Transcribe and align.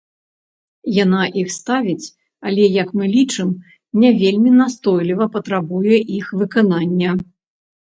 Яна 1.03 1.19
іх 1.41 1.47
ставіць, 1.57 2.07
але, 2.53 2.63
як 2.81 2.89
мы 3.01 3.05
лічым, 3.17 3.53
не 4.05 4.09
вельмі 4.23 4.55
настойліва 4.61 5.31
патрабуе 5.39 5.97
іх 6.19 6.35
выканання. 6.43 7.09